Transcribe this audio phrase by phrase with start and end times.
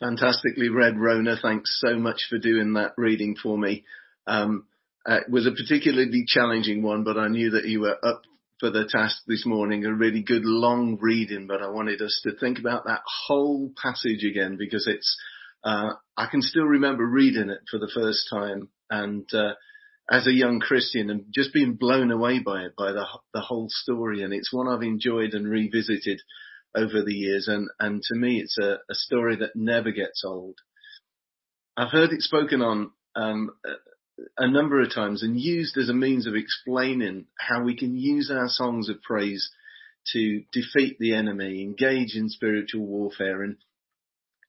[0.00, 1.36] Fantastically read, Rona.
[1.40, 3.84] Thanks so much for doing that reading for me.
[4.28, 4.66] Um,
[5.04, 8.22] uh, it was a particularly challenging one, but I knew that you were up
[8.60, 9.84] for the task this morning.
[9.84, 14.24] A really good long reading, but I wanted us to think about that whole passage
[14.24, 15.16] again because it's.
[15.64, 19.54] Uh, I can still remember reading it for the first time, and uh,
[20.08, 23.04] as a young Christian, and just being blown away by it, by the
[23.34, 24.22] the whole story.
[24.22, 26.20] And it's one I've enjoyed and revisited
[26.76, 30.56] over the years, and, and to me, it's a, a story that never gets old.
[31.76, 33.50] I've heard it spoken on um,
[34.36, 38.30] a number of times and used as a means of explaining how we can use
[38.30, 39.50] our songs of praise
[40.12, 43.56] to defeat the enemy, engage in spiritual warfare, and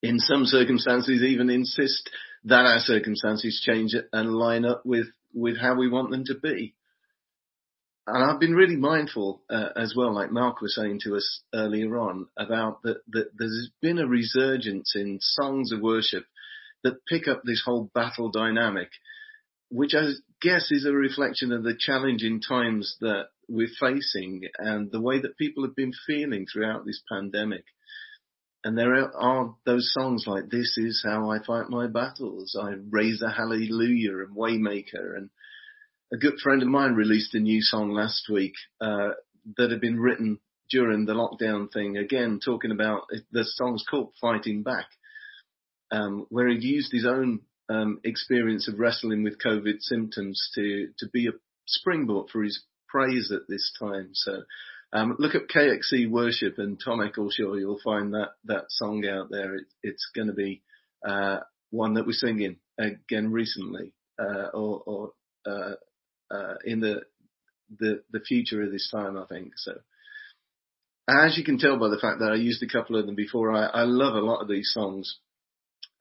[0.02, 2.10] in some circumstances even insist
[2.46, 6.74] that our circumstances change and line up with, with how we want them to be
[8.14, 11.98] and I've been really mindful uh, as well, like Mark was saying to us earlier
[11.98, 16.26] on, about that, that there's been a resurgence in songs of worship
[16.84, 18.90] that pick up this whole battle dynamic,
[19.70, 20.12] which I
[20.42, 25.38] guess is a reflection of the challenging times that we're facing and the way that
[25.38, 27.66] people have been feeling throughout this pandemic.
[28.64, 33.22] And there are those songs like "This is how I fight my battles." I raise
[33.22, 35.30] a hallelujah and Waymaker and
[36.12, 39.10] a good friend of mine released a new song last week uh,
[39.58, 41.98] that had been written during the lockdown thing.
[41.98, 44.88] Again, talking about the song's called "Fighting Back,"
[45.92, 51.08] um, where he used his own um, experience of wrestling with COVID symptoms to to
[51.10, 51.34] be a
[51.68, 54.10] springboard for his praise at this time.
[54.14, 54.44] So.
[54.92, 57.54] Um, look at KXC Worship and Tom Eccleshaw.
[57.54, 59.54] You'll find that that song out there.
[59.54, 60.64] It, it's going to be
[61.08, 65.12] uh, one that we're singing again recently, uh, or, or
[65.46, 65.76] uh,
[66.32, 67.02] uh, in the,
[67.80, 69.18] the the future of this time.
[69.18, 69.74] I think so.
[71.08, 73.52] As you can tell by the fact that I used a couple of them before,
[73.52, 75.18] I, I love a lot of these songs,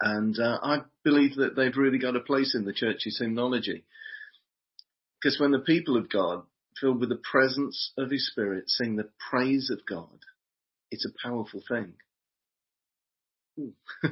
[0.01, 3.85] and uh, I believe that they've really got a place in the church's hymnology.
[5.21, 6.43] Because when the people of God,
[6.81, 10.19] filled with the presence of His Spirit, sing the praise of God,
[10.91, 11.95] it's a powerful thing.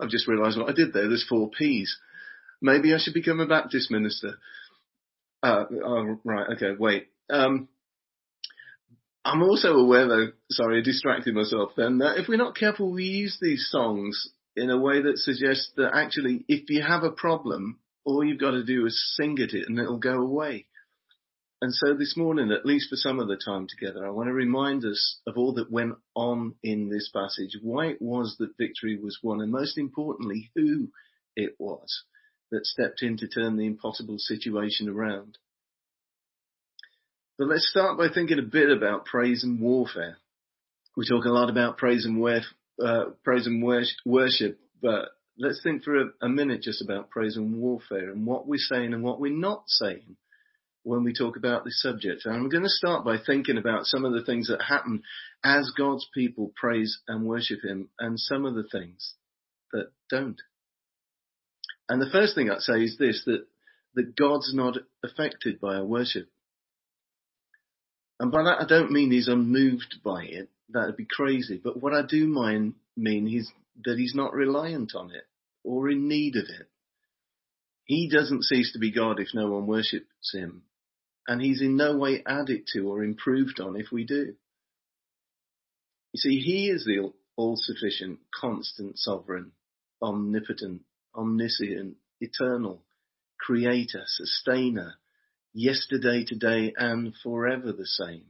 [0.00, 1.08] I've just realised what I did there.
[1.08, 1.96] There's four P's.
[2.60, 4.38] Maybe I should become a Baptist minister.
[5.42, 6.46] Uh, oh, right.
[6.56, 6.72] Okay.
[6.78, 7.08] Wait.
[7.30, 7.68] Um,
[9.24, 13.04] I'm also aware though, sorry, I distracted myself then, that if we're not careful, we
[13.04, 17.78] use these songs in a way that suggests that actually, if you have a problem,
[18.04, 20.66] all you've got to do is sing at it and it'll go away.
[21.60, 24.32] And so this morning, at least for some of the time together, I want to
[24.32, 28.98] remind us of all that went on in this passage, why it was that victory
[28.98, 30.88] was won, and most importantly, who
[31.36, 32.04] it was
[32.50, 35.38] that stepped in to turn the impossible situation around.
[37.36, 40.16] But let's start by thinking a bit about praise and warfare.
[40.96, 42.24] We talk a lot about praise and,
[42.84, 47.56] uh, praise and worship, but let's think for a, a minute just about praise and
[47.56, 50.16] warfare and what we're saying and what we're not saying
[50.82, 52.24] when we talk about this subject.
[52.24, 55.02] And I'm going to start by thinking about some of the things that happen
[55.44, 59.14] as God's people praise and worship Him and some of the things
[59.72, 60.40] that don't.
[61.88, 63.46] And the first thing I'd say is this, that,
[63.94, 66.28] that God's not affected by our worship.
[68.20, 70.50] And by that I don't mean he's unmoved by it.
[70.68, 71.60] That'd be crazy.
[71.62, 73.50] But what I do mind, mean is
[73.84, 75.24] that he's not reliant on it
[75.64, 76.68] or in need of it.
[77.84, 80.62] He doesn't cease to be God if no one worships him.
[81.26, 84.34] And he's in no way added to or improved on if we do.
[86.12, 89.52] You see, he is the all-sufficient, constant, sovereign,
[90.02, 90.82] omnipotent,
[91.14, 92.82] omniscient, eternal,
[93.38, 94.94] creator, sustainer,
[95.52, 98.26] yesterday, today, and forever the same.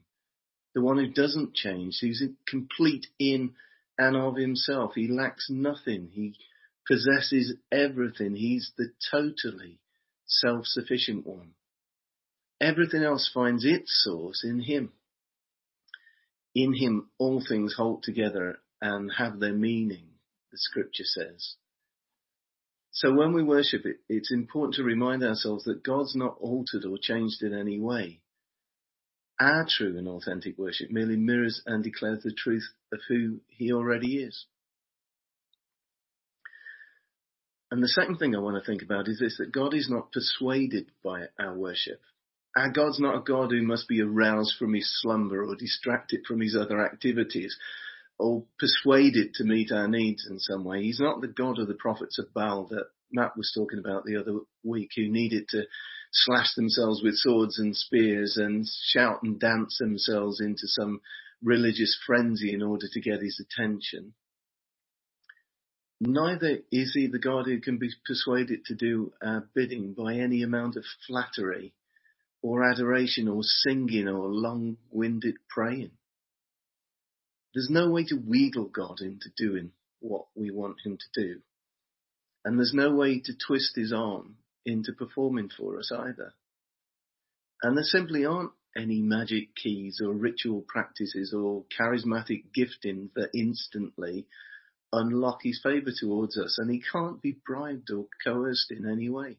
[0.75, 3.55] The one who doesn't change, who's complete in
[3.99, 4.93] and of himself.
[4.94, 6.11] He lacks nothing.
[6.12, 6.34] He
[6.87, 8.34] possesses everything.
[8.34, 9.81] He's the totally
[10.27, 11.50] self-sufficient one.
[12.61, 14.93] Everything else finds its source in him.
[16.55, 20.06] In him all things hold together and have their meaning,
[20.50, 21.55] the scripture says.
[22.99, 26.99] So when we worship it, it's important to remind ourselves that God's not altered or
[27.00, 28.19] changed in any way.
[29.39, 34.17] Our true and authentic worship merely mirrors and declares the truth of who He already
[34.17, 34.47] is.
[37.71, 40.11] And the second thing I want to think about is this, that God is not
[40.11, 42.00] persuaded by our worship.
[42.56, 46.41] Our God's not a God who must be aroused from his slumber or distracted from
[46.41, 47.56] his other activities
[48.19, 50.82] or persuaded to meet our needs in some way.
[50.82, 54.17] He's not the God of the prophets of Baal that Matt was talking about the
[54.17, 55.65] other week who needed to
[56.12, 61.00] slash themselves with swords and spears and shout and dance themselves into some
[61.43, 64.15] religious frenzy in order to get his attention.
[66.00, 70.43] Neither is he the God who can be persuaded to do our bidding by any
[70.43, 71.75] amount of flattery
[72.41, 75.91] or adoration or singing or long-winded praying.
[77.55, 81.41] There's no way to wheedle God into doing what we want him to do.
[82.45, 86.35] And there's no way to twist his arm into performing for us either.
[87.62, 94.27] And there simply aren't any magic keys or ritual practices or charismatic giftings that instantly
[94.93, 99.39] unlock his favour towards us, and he can't be bribed or coerced in any way.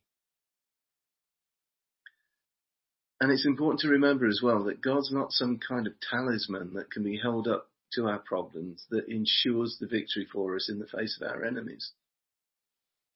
[3.22, 6.92] And it's important to remember as well that God's not some kind of talisman that
[6.92, 10.88] can be held up to our problems that ensures the victory for us in the
[10.88, 11.92] face of our enemies.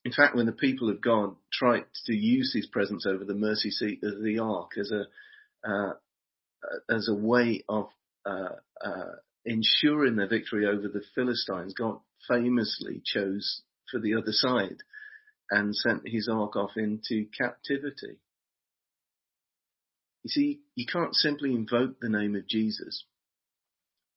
[0.05, 3.71] In fact, when the people of God tried to use his presence over the mercy
[3.71, 5.05] seat of the ark as a
[5.65, 5.93] uh,
[6.89, 7.87] as a way of
[8.25, 9.11] uh, uh,
[9.45, 13.61] ensuring their victory over the Philistines, God famously chose
[13.91, 14.77] for the other side
[15.49, 18.17] and sent his ark off into captivity.
[20.23, 23.05] You see, you can't simply invoke the name of Jesus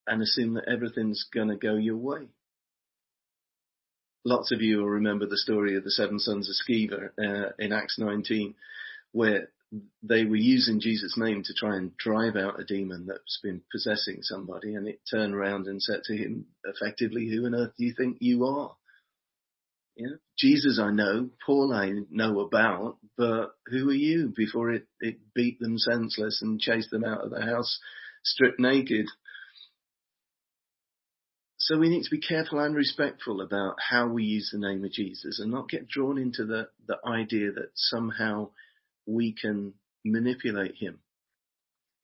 [0.07, 2.29] and assume that everything's going to go your way.
[4.25, 7.73] Lots of you will remember the story of the seven sons of Sceva uh, in
[7.73, 8.55] Acts 19,
[9.13, 9.51] where
[10.03, 14.19] they were using Jesus' name to try and drive out a demon that's been possessing
[14.23, 17.95] somebody, and it turned around and said to him, effectively, "Who on earth do you
[17.97, 18.77] think you are?"
[20.37, 24.33] Jesus I know, Paul I know about, but who are you?
[24.37, 27.81] Before it, it beat them senseless and chased them out of the house
[28.23, 29.07] stripped naked.
[31.67, 34.93] So we need to be careful and respectful about how we use the name of
[34.93, 38.51] Jesus and not get drawn into the, the idea that somehow
[39.05, 39.75] we can
[40.05, 41.01] manipulate him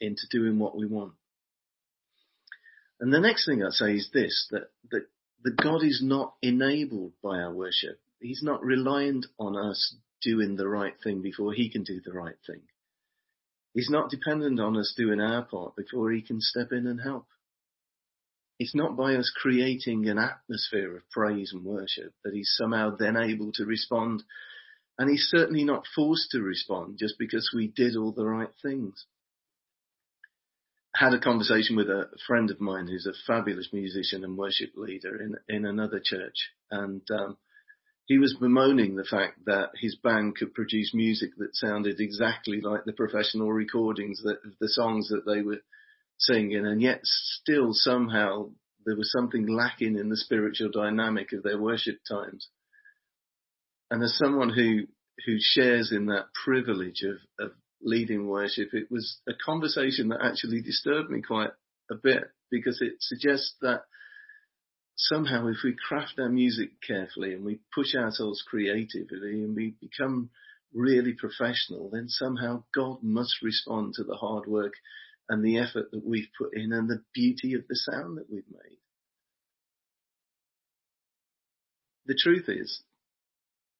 [0.01, 1.13] into doing what we want.
[2.99, 5.07] And the next thing I'd say is this, that, that,
[5.45, 8.01] that God is not enabled by our worship.
[8.21, 12.35] He's not reliant on us doing the right thing before he can do the right
[12.49, 12.63] thing.
[13.75, 17.27] He's not dependent on us doing our part before he can step in and help.
[18.59, 23.17] It's not by us creating an atmosphere of praise and worship that he's somehow then
[23.17, 24.23] able to respond
[24.99, 29.07] and he's certainly not forced to respond just because we did all the right things.
[30.95, 34.73] I had a conversation with a friend of mine who's a fabulous musician and worship
[34.77, 36.51] leader in, in another church.
[36.71, 37.39] And, um,
[38.07, 42.85] he was bemoaning the fact that his band could produce music that sounded exactly like
[42.85, 45.61] the professional recordings that the songs that they were
[46.25, 48.51] singing and yet still somehow
[48.85, 52.49] there was something lacking in the spiritual dynamic of their worship times.
[53.91, 54.87] And as someone who,
[55.27, 60.63] who shares in that privilege of, of leading worship, it was a conversation that actually
[60.63, 61.51] disturbed me quite
[61.91, 63.83] a bit because it suggests that
[64.97, 70.31] somehow if we craft our music carefully and we push ourselves creatively and we become
[70.75, 74.75] really professional, then somehow God must respond to the hard work
[75.33, 78.45] and the effort that we've put in and the beauty of the sound that we've
[78.53, 78.79] made.
[82.05, 82.83] The truth is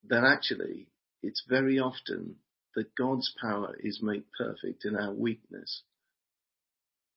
[0.09, 0.87] that actually
[1.21, 2.37] it's very often
[2.75, 5.83] that God's power is made perfect in our weakness.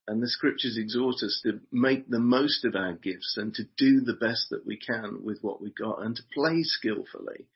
[0.06, 4.02] And the scriptures exhort us to make the most of our gifts and to do
[4.02, 7.46] the best that we can with what we got and to play skillfully.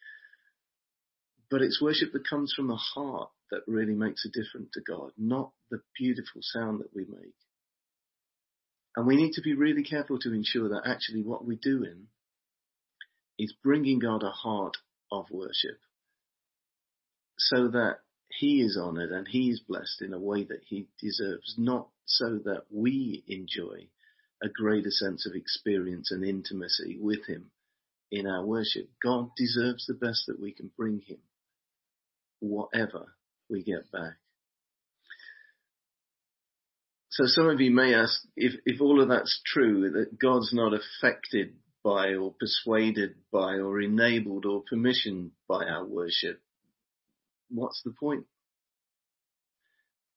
[1.51, 5.13] But it's worship that comes from the heart that really makes a difference to God,
[5.19, 7.35] not the beautiful sound that we make.
[8.97, 12.09] And we need to be really careful to ensure that actually what we're doing
[13.39, 14.77] is bringing God a heart
[15.11, 15.79] of worship
[17.39, 21.55] so that he is honored and he is blessed in a way that he deserves,
[21.57, 23.89] not so that we enjoy
[24.43, 27.51] a greater sense of experience and intimacy with him
[28.11, 28.89] in our worship.
[29.03, 31.19] God deserves the best that we can bring him,
[32.41, 33.15] whatever
[33.51, 34.15] we get back.
[37.11, 40.73] So some of you may ask if, if all of that's true, that God's not
[40.73, 46.41] affected by or persuaded by or enabled or permissioned by our worship,
[47.51, 48.27] what's the point?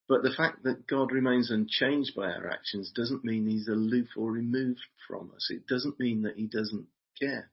[0.08, 4.32] But the fact that God remains unchanged by our actions doesn't mean he's aloof or
[4.32, 5.48] removed from us.
[5.50, 6.88] It doesn't mean that he doesn't
[7.20, 7.50] care.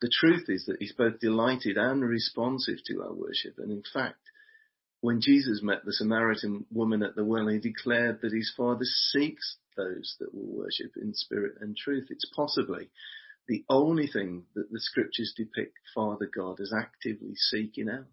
[0.00, 3.54] The truth is that he's both delighted and responsive to our worship.
[3.58, 4.20] And in fact,
[5.04, 9.58] when Jesus met the Samaritan woman at the well, he declared that his Father seeks
[9.76, 12.06] those that will worship in spirit and truth.
[12.08, 12.88] It's possibly
[13.46, 18.06] the only thing that the scriptures depict Father God as actively seeking out.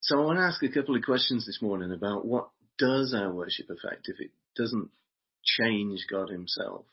[0.00, 3.32] So I want to ask a couple of questions this morning about what does our
[3.32, 4.90] worship affect if it doesn't
[5.44, 6.86] change God himself?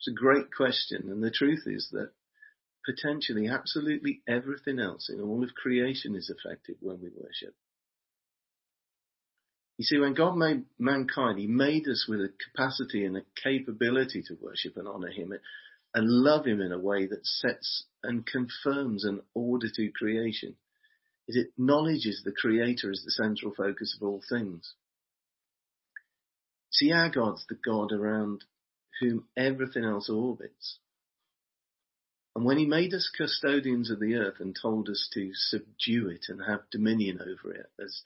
[0.00, 2.10] It's a great question, and the truth is that
[2.86, 7.54] potentially absolutely everything else in all of creation is affected when we worship.
[9.78, 14.22] You see, when God made mankind, He made us with a capacity and a capability
[14.22, 15.32] to worship and honor Him
[15.94, 20.56] and love Him in a way that sets and confirms an order to creation.
[21.28, 24.74] It acknowledges the Creator as the central focus of all things.
[26.70, 28.44] See, our God's the God around
[29.00, 30.78] whom everything else orbits.
[32.36, 36.26] And when he made us custodians of the earth and told us to subdue it
[36.28, 38.02] and have dominion over it, as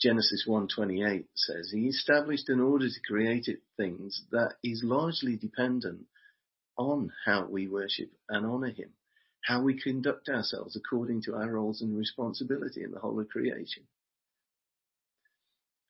[0.00, 6.06] Genesis 1:28 says, he established an order to create things that is largely dependent
[6.78, 8.94] on how we worship and honor him,
[9.42, 13.82] how we conduct ourselves according to our roles and responsibility in the whole of creation.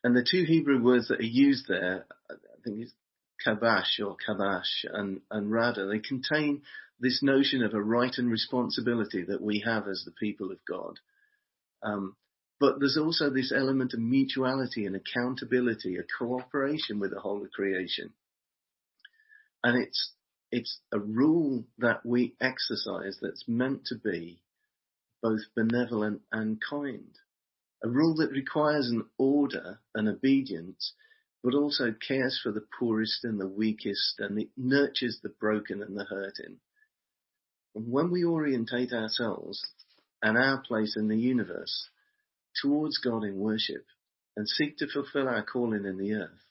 [0.02, 2.95] And the two Hebrew words that are used there, I think it's
[3.47, 6.62] kabash or kabash and, and rada, they contain
[7.02, 11.00] this notion of a right and responsibility that we have as the people of God.
[11.82, 12.14] Um,
[12.61, 17.50] but there's also this element of mutuality and accountability, a cooperation with the whole of
[17.50, 18.12] creation.
[19.64, 20.12] And it's,
[20.52, 24.40] it's a rule that we exercise that's meant to be
[25.21, 27.18] both benevolent and kind.
[27.82, 30.92] A rule that requires an order and obedience,
[31.42, 35.97] but also cares for the poorest and the weakest and it nurtures the broken and
[35.99, 36.59] the hurting.
[37.75, 39.67] When we orientate ourselves
[40.23, 41.88] and our place in the universe
[42.61, 43.87] towards God in worship
[44.37, 46.47] and seek to fulfill our calling in the earth,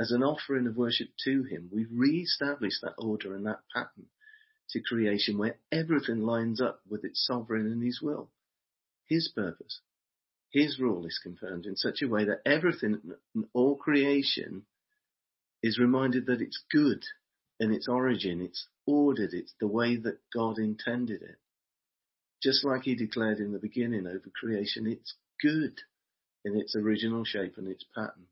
[0.00, 4.06] as an offering of worship to Him, we re-establish that order and that pattern
[4.70, 8.30] to creation where everything lines up with its sovereign and His will,
[9.06, 9.80] His purpose.
[10.50, 13.00] His rule is confirmed in such a way that everything,
[13.52, 14.64] all creation,
[15.62, 17.04] is reminded that it's good
[17.62, 21.36] in its origin, it's ordered It's the way that God intended it.
[22.42, 25.80] Just like he declared in the beginning over creation, it's good
[26.44, 28.26] in its original shape and its pattern.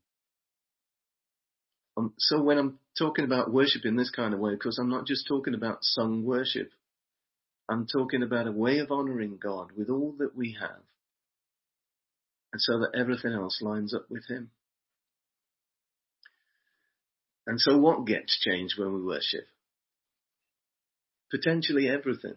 [1.95, 4.89] Um, so when I'm talking about worship in this kind of way, of course, I'm
[4.89, 6.71] not just talking about sung worship.
[7.69, 10.83] I'm talking about a way of honoring God with all that we have.
[12.51, 14.51] And so that everything else lines up with Him.
[17.47, 19.45] And so what gets changed when we worship?
[21.31, 22.35] potentially everything.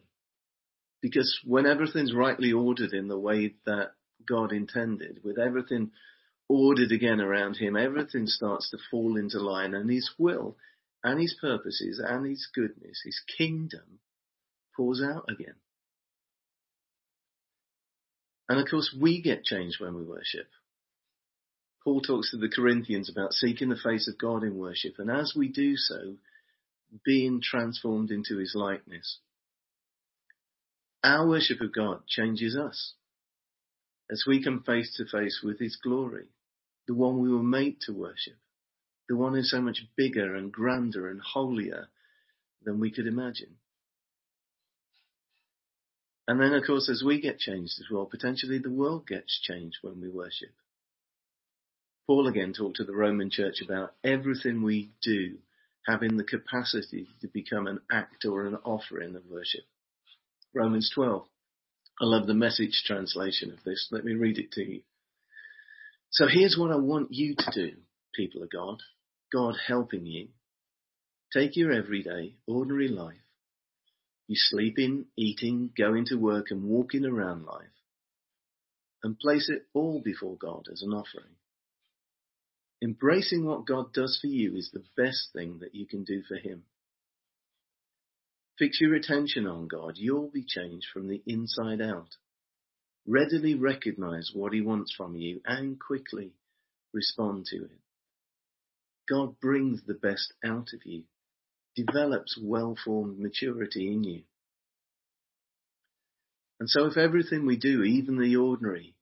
[1.02, 3.90] Because when everything's rightly ordered in the way that
[4.26, 5.90] God intended, with everything
[6.48, 10.56] ordered again around him, everything starts to fall into line and his will
[11.02, 13.98] and his purposes and his goodness, his kingdom
[14.74, 15.56] pours out again.
[18.48, 20.46] And of course we get changed when we worship.
[21.84, 25.34] Paul talks to the Corinthians about seeking the face of God in worship and as
[25.36, 26.16] we do so,
[27.04, 29.18] being transformed into his likeness.
[31.02, 32.94] Our worship of God changes us
[34.10, 36.26] as we come face to face with his glory,
[36.86, 38.36] the one we were made to worship,
[39.08, 41.88] the one who's so much bigger and grander and holier
[42.64, 43.56] than we could imagine.
[46.26, 49.78] And then, of course, as we get changed as well, potentially the world gets changed
[49.82, 50.52] when we worship.
[52.06, 55.38] Paul again talked to the Roman church about everything we do
[55.86, 59.64] having the capacity to become an act or an offering of worship.
[60.54, 61.26] Romans 12.
[62.00, 63.88] I love the message translation of this.
[63.90, 64.80] Let me read it to you.
[66.10, 67.76] So here's what I want you to do,
[68.14, 68.82] people of God.
[69.32, 70.28] God helping you.
[71.32, 73.16] Take your everyday, ordinary life.
[74.26, 77.66] You sleeping, eating, going to work and walking around life
[79.02, 81.34] and place it all before God as an offering.
[82.84, 86.36] Embracing what God does for you is the best thing that you can do for
[86.36, 86.64] Him.
[88.58, 89.94] Fix your attention on God.
[89.96, 92.16] You'll be changed from the inside out.
[93.06, 96.32] Readily recognize what He wants from you and quickly
[96.92, 97.80] respond to it.
[99.08, 101.04] God brings the best out of you,
[101.74, 104.22] develops well-formed maturity in you.
[106.60, 108.94] And so if everything we do, even the ordinary,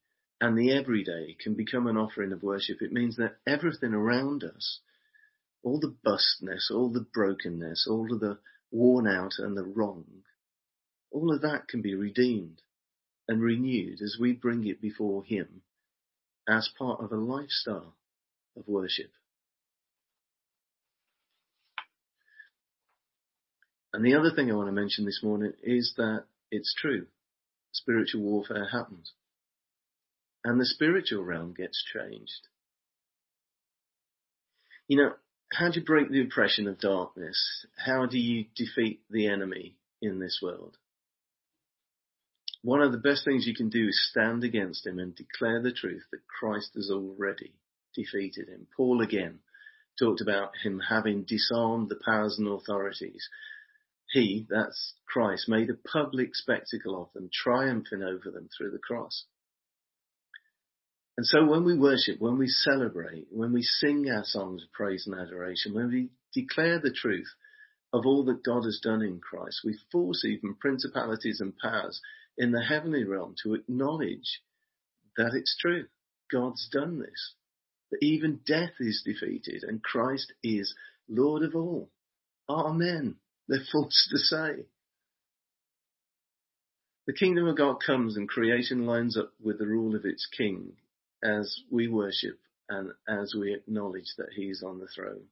[0.43, 4.81] and the everyday can become an offering of worship, it means that everything around us,
[5.63, 8.39] all the bustness, all the brokenness, all of the
[8.73, 10.05] worn out and the wrong,
[11.13, 12.61] all of that can be redeemed
[13.29, 15.63] and renewed as we bring it before Him
[16.49, 17.95] as part of a lifestyle
[18.57, 19.13] of worship.
[23.93, 27.07] And the other thing I want to mention this morning is that it's true.
[27.71, 29.13] Spiritual warfare happens
[30.45, 32.49] and the spiritual realm gets changed.
[34.89, 35.13] You know,
[35.53, 37.67] how do you break the oppression of darkness?
[37.77, 40.77] How do you defeat the enemy in this world?
[42.63, 45.73] One of the best things you can do is stand against him and declare the
[45.73, 47.55] truth that Christ has already
[47.95, 48.67] defeated him.
[48.77, 49.41] Paul again
[49.99, 53.29] talked about him having disarmed the powers and authorities.
[54.13, 59.25] He, that's Christ, made a public spectacle of them, triumphing over them through the cross.
[61.17, 65.07] And so when we worship, when we celebrate, when we sing our songs of praise
[65.07, 67.29] and adoration, when we declare the truth
[67.93, 72.01] of all that God has done in Christ, we force even principalities and powers
[72.39, 74.41] in the heavenly realm to acknowledge
[75.17, 75.87] that it's true.
[76.31, 77.35] God's done this.
[77.91, 80.75] That even death is defeated and Christ is
[81.09, 81.91] Lord of all.
[82.49, 83.17] Amen.
[83.49, 84.65] They're forced to say.
[87.07, 90.73] The kingdom of God comes and creation lines up with the rule of its king
[91.23, 92.39] as we worship
[92.69, 95.25] and as we acknowledge that he is on the throne.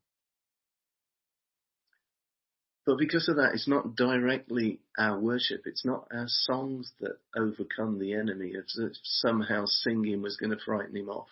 [2.87, 5.63] But because of that, it's not directly our worship.
[5.67, 8.53] It's not our songs that overcome the enemy.
[8.55, 8.65] If
[9.03, 11.29] somehow singing was going to frighten him off.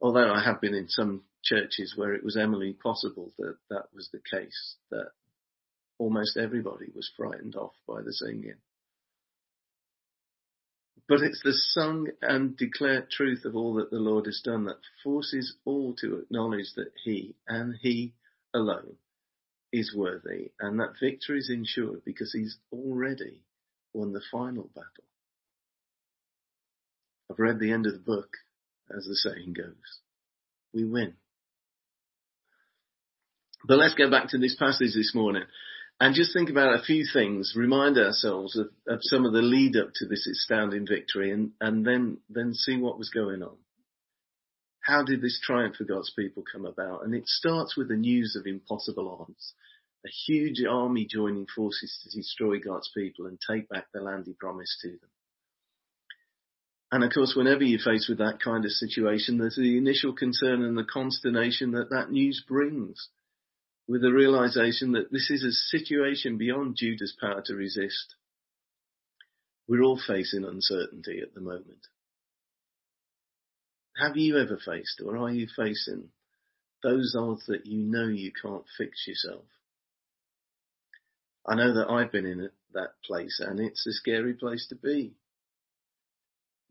[0.00, 4.10] Although I have been in some churches where it was eminently possible that that was
[4.12, 5.12] the case, that
[5.98, 8.56] almost everybody was frightened off by the singing.
[11.08, 14.80] But it's the sung and declared truth of all that the Lord has done that
[15.02, 18.12] forces all to acknowledge that He and He
[18.52, 18.96] alone
[19.72, 23.40] is worthy and that victory is ensured because He's already
[23.94, 25.04] won the final battle.
[27.30, 28.36] I've read the end of the book,
[28.94, 30.00] as the saying goes.
[30.74, 31.14] We win.
[33.66, 35.44] But let's go back to this passage this morning
[36.00, 39.76] and just think about a few things, remind ourselves of, of some of the lead
[39.76, 43.56] up to this astounding victory and, and then, then see what was going on.
[44.80, 47.04] How did this triumph for God's people come about?
[47.04, 49.54] And it starts with the news of impossible odds.
[50.06, 54.34] A huge army joining forces to destroy God's people and take back the land he
[54.34, 55.10] promised to them.
[56.92, 60.62] And of course, whenever you're faced with that kind of situation, there's the initial concern
[60.62, 63.08] and the consternation that that news brings
[63.88, 68.14] with the realization that this is a situation beyond Judah's power to resist.
[69.66, 71.86] We're all facing uncertainty at the moment.
[73.98, 76.10] Have you ever faced or are you facing
[76.82, 79.44] those odds that you know you can't fix yourself?
[81.46, 85.14] I know that I've been in that place and it's a scary place to be.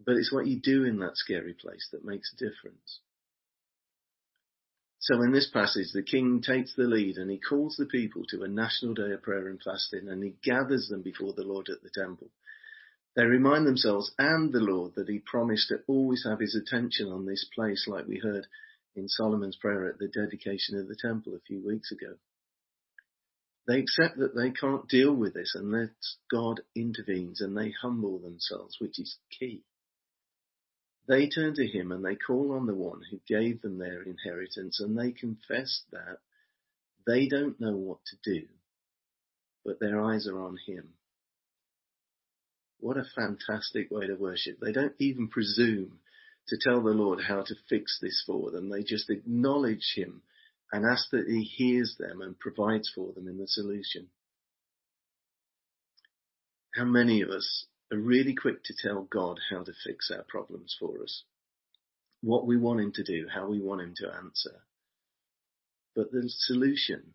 [0.06, 3.00] But it's what you do in that scary place that makes a difference.
[5.00, 8.44] So in this passage, the king takes the lead and he calls the people to
[8.44, 11.82] a national day of prayer and fasting and he gathers them before the Lord at
[11.84, 12.30] the temple.
[13.16, 17.26] They remind themselves and the Lord that he promised to always have his attention on
[17.26, 18.48] this place like we heard
[18.96, 22.16] in Solomon's prayer at the dedication of the temple a few weeks ago.
[23.68, 28.78] They accept that they can't deal with this unless God intervenes and they humble themselves,
[28.80, 29.64] which is key.
[31.08, 34.80] They turn to him and they call on the one who gave them their inheritance
[34.80, 36.20] and they confess that
[37.06, 38.48] they don't know what to do,
[39.64, 40.90] but their eyes are on him.
[42.80, 44.60] What a fantastic way to worship.
[44.60, 46.00] They don't even presume
[46.50, 48.70] to tell the Lord how to fix this for them.
[48.70, 50.22] They just acknowledge him
[50.72, 54.10] and ask that he hears them and provides for them in the solution.
[56.76, 60.76] How many of us are really quick to tell God how to fix our problems
[60.80, 61.24] for us,
[62.22, 64.62] what we want Him to do, how we want Him to answer.
[65.96, 67.14] But the solution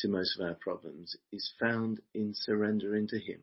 [0.00, 3.40] to most of our problems is found in surrendering to Him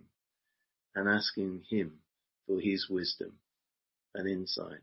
[0.95, 1.99] and asking Him
[2.47, 3.33] for His wisdom
[4.13, 4.81] and insight.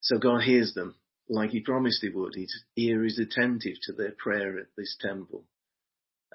[0.00, 0.96] So God hears them
[1.28, 2.34] like He promised He would.
[2.34, 5.44] His ear is attentive to their prayer at this temple.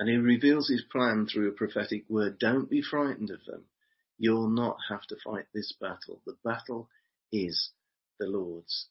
[0.01, 2.39] And he reveals his plan through a prophetic word.
[2.39, 3.65] Don't be frightened of them.
[4.17, 6.23] You'll not have to fight this battle.
[6.25, 6.89] The battle
[7.31, 7.69] is
[8.19, 8.87] the Lord's.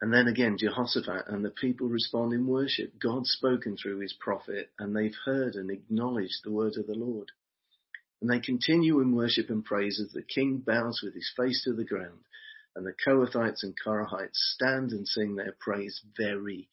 [0.00, 2.98] And then again, Jehoshaphat and the people respond in worship.
[2.98, 7.32] God's spoken through his prophet and they've heard and acknowledged the word of the Lord.
[8.22, 11.74] And they continue in worship and praise as the king bows with his face to
[11.74, 12.20] the ground
[12.74, 16.70] and the Kohathites and Korahites stand and sing their praise very,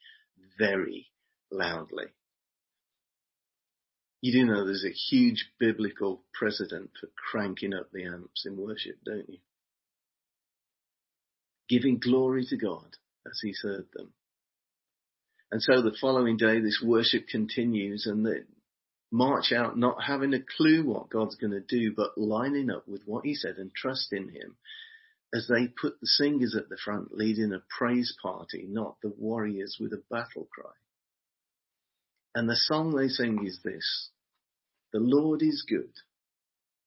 [0.57, 1.07] very
[1.51, 2.05] loudly.
[4.23, 8.95] You do know there's a huge biblical precedent for cranking up the amps in worship,
[9.03, 9.39] don't you?
[11.67, 12.95] Giving glory to God
[13.27, 14.13] as He's heard them.
[15.51, 18.43] And so the following day, this worship continues and they
[19.11, 23.01] march out not having a clue what God's going to do, but lining up with
[23.05, 24.55] what He said and trusting Him.
[25.33, 29.77] as they put the singers at the front leading a praise party, not the warriors
[29.79, 30.71] with a battle cry.
[32.35, 34.09] And the song they sing is this,
[34.91, 35.91] the Lord is good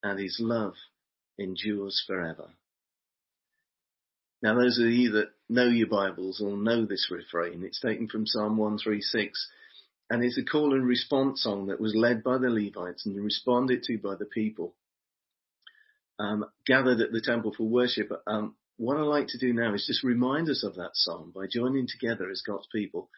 [0.03, 0.75] and his love
[1.39, 2.51] endures forever.
[4.43, 7.65] Now those of you that know your Bibles will know this refrain.
[7.65, 9.49] It's taken from Psalm 136
[10.11, 13.83] and it's a call and response song that was led by the Levites and responded
[13.85, 14.75] to by the people
[16.19, 18.11] um, gathered at the temple for worship.
[18.27, 21.47] Um, what I like to do now is just remind us of that song by
[21.51, 23.11] joining together as God's people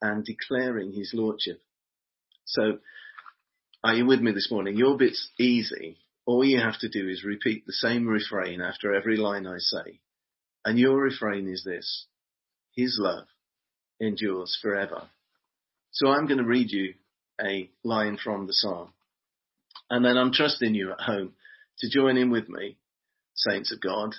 [0.00, 1.60] and declaring His Lordship.
[2.50, 2.78] So,
[3.84, 4.76] are you with me this morning?
[4.76, 5.98] Your bit's easy.
[6.26, 10.00] All you have to do is repeat the same refrain after every line I say.
[10.64, 12.06] And your refrain is this.
[12.74, 13.26] His love
[14.00, 15.08] endures forever.
[15.92, 16.94] So I'm going to read you
[17.40, 18.92] a line from the psalm.
[19.88, 21.34] And then I'm trusting you at home
[21.78, 22.78] to join in with me,
[23.34, 24.16] saints of God,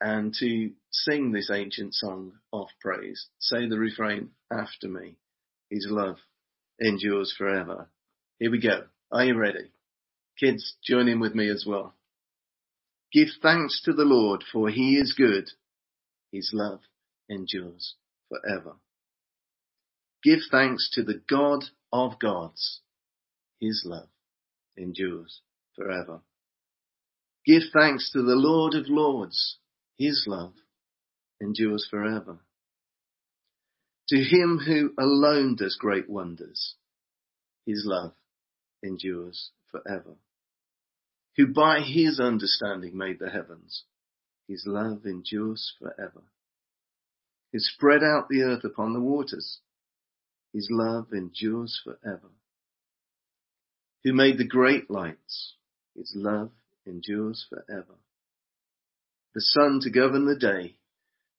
[0.00, 3.26] and to sing this ancient song of praise.
[3.38, 5.16] Say the refrain after me.
[5.68, 6.16] His love
[6.80, 7.88] endures forever.
[8.38, 8.84] Here we go.
[9.12, 9.70] Are you ready?
[10.38, 11.94] Kids, join in with me as well.
[13.12, 15.50] Give thanks to the Lord for he is good.
[16.32, 16.80] His love
[17.28, 17.94] endures
[18.28, 18.74] forever.
[20.22, 22.80] Give thanks to the God of gods.
[23.60, 24.08] His love
[24.76, 25.42] endures
[25.76, 26.22] forever.
[27.46, 29.58] Give thanks to the Lord of lords.
[29.96, 30.54] His love
[31.40, 32.38] endures forever.
[34.08, 36.74] To him who alone does great wonders,
[37.64, 38.14] his love
[38.82, 40.16] endures forever.
[41.36, 43.84] Who by his understanding made the heavens,
[44.46, 46.22] his love endures forever.
[47.52, 49.60] Who spread out the earth upon the waters,
[50.52, 52.30] his love endures forever.
[54.04, 55.54] Who made the great lights,
[55.96, 56.52] his love
[56.86, 57.94] endures forever.
[59.34, 60.76] The sun to govern the day,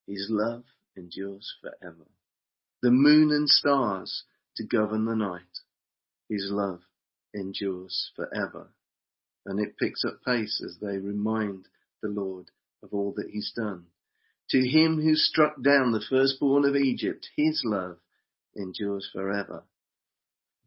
[0.07, 0.63] his love
[0.97, 2.05] endures forever.
[2.85, 4.25] The moon and stars
[4.57, 5.61] to govern the night,
[6.29, 6.83] his love
[7.33, 8.75] endures forever.
[9.43, 11.67] And it picks up pace as they remind
[12.03, 12.51] the Lord
[12.83, 13.87] of all that he's done.
[14.51, 17.97] To him who struck down the firstborn of Egypt, his love
[18.55, 19.63] endures forever.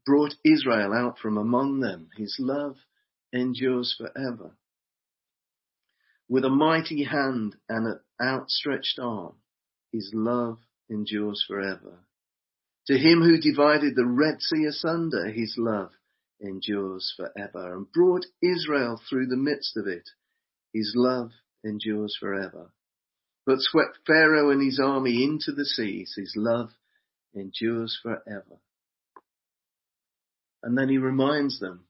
[0.05, 2.79] Brought Israel out from among them, his love
[3.33, 4.57] endures forever.
[6.29, 9.37] With a mighty hand and an outstretched arm,
[9.93, 10.59] his love
[10.91, 12.01] endures forever.
[12.89, 15.93] To him who divided the Red Sea asunder, his love
[16.41, 20.09] endures forever and brought Israel through the midst of it.
[20.73, 22.73] His love endures forever.
[23.45, 26.15] But swept Pharaoh and his army into the seas.
[26.17, 26.71] His love
[27.35, 28.59] endures forever.
[30.63, 31.85] And then he reminds them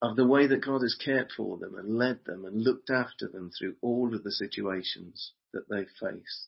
[0.00, 3.26] of the way that God has cared for them and led them and looked after
[3.26, 6.46] them through all of the situations that they face.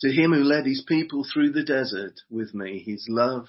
[0.00, 3.48] To him who led his people through the desert with me, his love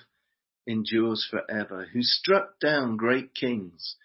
[0.67, 3.95] endures forever, who struck down great kings,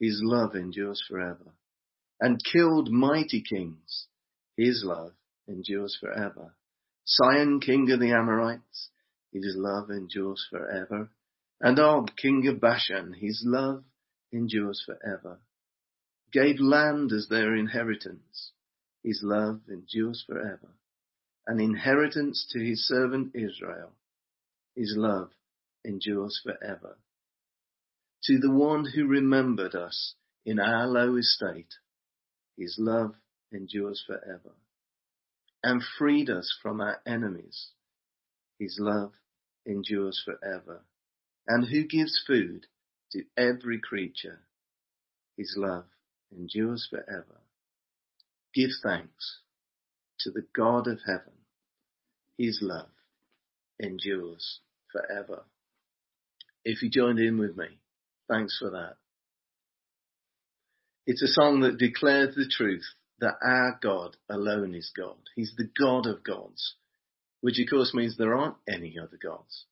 [0.00, 1.54] his love endures forever,
[2.20, 4.06] and killed mighty kings,
[4.56, 5.12] his love
[5.48, 6.54] endures forever.
[7.04, 8.90] Sihon, king of the Amorites,
[9.32, 11.10] his love endures forever,
[11.60, 13.84] and Og, king of Bashan, his love
[14.32, 15.38] endures forever.
[16.32, 18.52] Gave land as their inheritance.
[19.02, 20.70] His love endures forever.
[21.46, 23.92] An inheritance to his servant Israel.
[24.74, 25.30] His love
[25.84, 26.98] endures forever.
[28.24, 30.14] To the one who remembered us
[30.46, 31.74] in our low estate,
[32.56, 33.14] his love
[33.52, 34.54] endures forever.
[35.62, 37.68] And freed us from our enemies,
[38.58, 39.12] his love
[39.66, 40.84] endures forever.
[41.46, 42.66] And who gives food
[43.12, 44.40] to every creature.
[45.36, 45.86] His love
[46.32, 47.40] endures forever.
[48.54, 49.40] Give thanks
[50.20, 51.32] to the God of heaven.
[52.38, 52.90] His love
[53.80, 54.60] endures
[54.92, 55.44] forever.
[56.64, 57.78] If you joined in with me,
[58.28, 58.96] thanks for that.
[61.06, 62.84] It's a song that declares the truth
[63.20, 65.18] that our God alone is God.
[65.36, 66.76] He's the God of gods,
[67.40, 69.66] which of course means there aren't any other gods.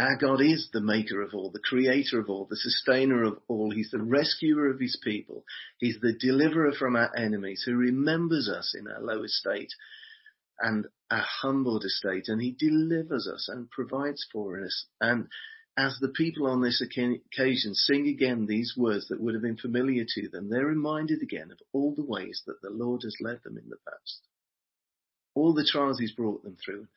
[0.00, 3.70] Our God is the maker of all, the creator of all, the sustainer of all.
[3.70, 5.44] He's the rescuer of his people.
[5.76, 9.74] He's the deliverer from our enemies who remembers us in our low estate
[10.58, 14.86] and our humbled estate and he delivers us and provides for us.
[15.02, 15.28] And
[15.76, 20.06] as the people on this occasion sing again these words that would have been familiar
[20.14, 23.58] to them, they're reminded again of all the ways that the Lord has led them
[23.58, 24.20] in the past.
[25.34, 26.88] All the trials he's brought them through,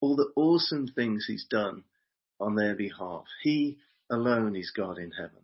[0.00, 1.84] all the awesome things he's done
[2.40, 3.24] on their behalf.
[3.42, 3.78] He
[4.10, 5.42] alone is God in heaven.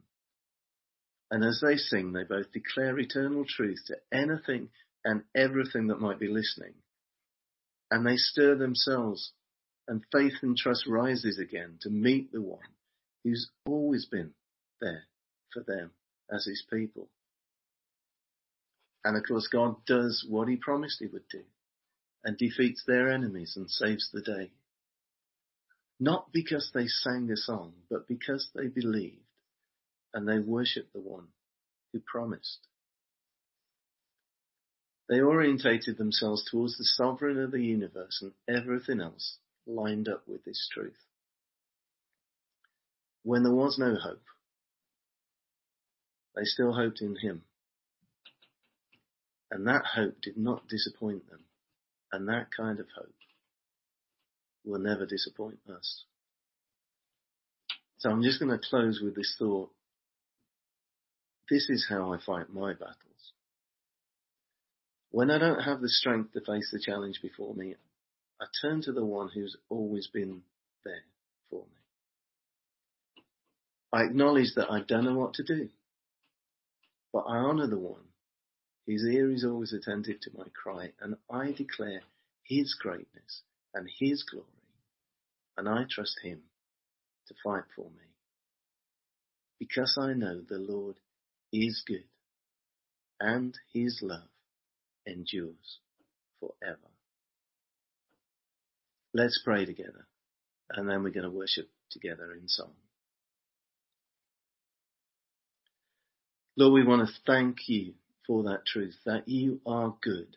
[1.30, 4.68] And as they sing, they both declare eternal truth to anything
[5.04, 6.74] and everything that might be listening.
[7.90, 9.32] And they stir themselves
[9.88, 12.58] and faith and trust rises again to meet the one
[13.22, 14.32] who's always been
[14.80, 15.04] there
[15.52, 15.90] for them
[16.30, 17.08] as his people.
[19.04, 21.42] And of course, God does what he promised he would do
[22.24, 24.50] and defeats their enemies and saves the day.
[26.00, 29.20] Not because they sang a song, but because they believed
[30.12, 31.28] and they worshiped the one
[31.92, 32.66] who promised.
[35.08, 40.44] They orientated themselves towards the sovereign of the universe and everything else lined up with
[40.44, 40.96] this truth.
[43.22, 44.22] When there was no hope,
[46.34, 47.42] they still hoped in him.
[49.50, 51.44] And that hope did not disappoint them.
[52.12, 53.14] And that kind of hope
[54.64, 56.04] will never disappoint us.
[57.98, 59.70] So I'm just going to close with this thought.
[61.50, 62.96] This is how I fight my battles.
[65.10, 67.76] When I don't have the strength to face the challenge before me,
[68.40, 70.42] I turn to the one who's always been
[70.84, 71.04] there
[71.50, 73.22] for me.
[73.92, 75.68] I acknowledge that I don't know what to do,
[77.12, 78.00] but I honour the one
[78.86, 82.00] whose ear is always attentive to my cry, and I declare
[82.42, 84.46] his greatness and his glory,
[85.56, 86.40] and I trust him
[87.28, 88.06] to fight for me.
[89.58, 90.96] Because I know the Lord
[91.52, 92.04] is good,
[93.20, 94.28] and his love
[95.06, 95.78] endures
[96.40, 96.78] forever.
[99.12, 100.06] Let's pray together,
[100.70, 102.72] and then we're going to worship together in song.
[106.56, 107.94] Lord, we want to thank you
[108.26, 110.36] for that truth, that you are good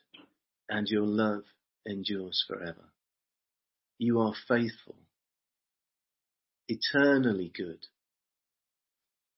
[0.70, 1.44] and your love
[1.86, 2.92] endures forever.
[3.98, 4.96] You are faithful,
[6.68, 7.88] eternally good,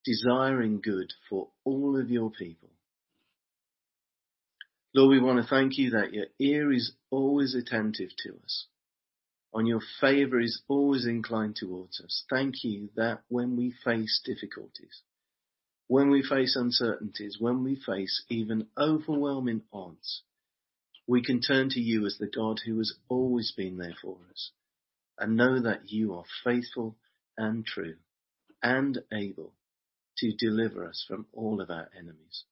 [0.06, 2.70] desiring good for all of your people.
[4.96, 8.66] Lord, we want to thank you that your ear is always attentive to us
[9.54, 12.24] and your favor is always inclined towards us.
[12.30, 15.02] Thank you that when we face difficulties,
[15.88, 20.24] when we face uncertainties, when we face even overwhelming odds,
[21.08, 24.52] we can turn to you as the God who has always been there for us
[25.18, 26.96] and know that you are faithful
[27.40, 27.96] and true
[28.62, 29.54] and able
[30.18, 32.44] to deliver us from all of our enemies.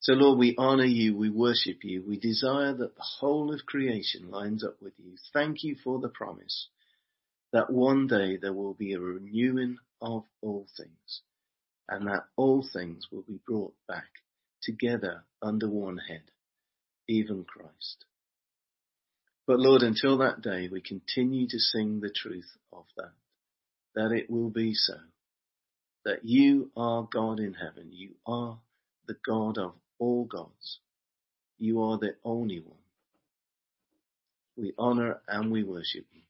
[0.00, 4.30] So Lord, we honor you, we worship you, we desire that the whole of creation
[4.30, 5.14] lines up with you.
[5.32, 6.68] Thank you for the promise
[7.54, 11.22] that one day there will be a renewing of all things
[11.88, 14.08] and that all things will be brought back
[14.62, 16.24] together under one head,
[17.08, 18.04] even Christ.
[19.46, 23.12] But Lord, until that day, we continue to sing the truth of that,
[23.94, 24.94] that it will be so,
[26.04, 28.58] that you are God in heaven, you are
[29.06, 30.80] the God of all gods.
[31.58, 32.78] You are the only one.
[34.56, 36.22] We honor and we worship you.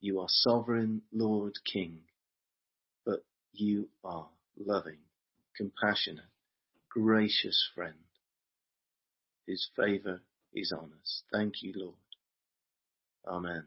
[0.00, 2.00] You are sovereign Lord King,
[3.04, 4.98] but you are loving,
[5.56, 6.24] compassionate,
[6.88, 7.94] gracious friend.
[9.46, 10.20] His favor
[10.54, 11.24] is on us.
[11.32, 11.96] Thank you, Lord.
[13.28, 13.64] Amen.